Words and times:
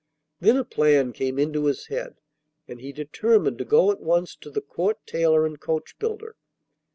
Then 0.39 0.57
a 0.57 0.65
plan 0.65 1.13
came 1.13 1.37
into 1.37 1.65
his 1.65 1.85
head, 1.85 2.15
and 2.67 2.81
he 2.81 2.91
determined 2.91 3.59
to 3.59 3.65
go 3.65 3.91
at 3.91 4.01
once 4.01 4.35
to 4.37 4.49
the 4.49 4.59
Court 4.59 4.97
tailor 5.05 5.45
and 5.45 5.59
coachbuilder. 5.61 6.33